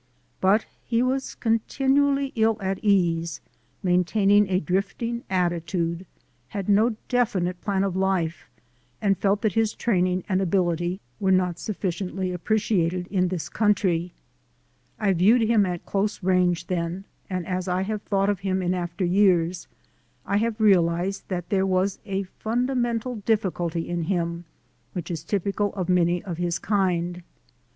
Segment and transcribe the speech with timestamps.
[0.39, 3.39] But he was con tinually ill at ease,
[3.83, 6.07] maintained a drifting attitude,
[6.47, 8.47] had no definite plan of life,
[8.99, 14.07] and felt that his training and ability were not sufficiently appreciated in this 250 THE
[14.07, 15.19] SOUL OF AN IMMIGRANT country.
[15.19, 18.73] I viewed him at close range then, and as I have thought of him in
[18.73, 19.67] after years,
[20.25, 24.45] I have realized that there was a fundamental difficulty in him
[24.93, 27.21] which is typical of many of his kind.